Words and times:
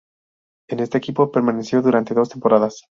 En 0.67 0.79
este 0.79 0.97
equipo 0.97 1.29
permaneció 1.31 1.83
durante 1.83 2.15
dos 2.15 2.29
temporadas. 2.29 2.87